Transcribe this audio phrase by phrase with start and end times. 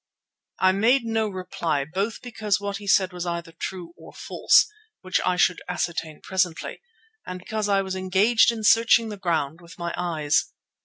[0.57, 4.65] I made no reply, both because what he said was either true or false,
[5.01, 6.81] which I should ascertain presently,
[7.23, 10.51] and because I was engaged in searching the ground with my eyes.